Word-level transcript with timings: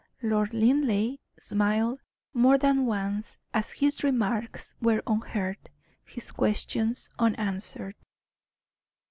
Lord 0.23 0.51
Linleigh 0.55 1.17
smiled 1.39 1.99
more 2.33 2.57
than 2.57 2.87
once 2.87 3.37
as 3.53 3.69
his 3.71 4.03
remarks 4.03 4.73
were 4.81 5.03
unheard, 5.05 5.69
his 6.03 6.31
questions 6.31 7.07
unanswered. 7.19 7.93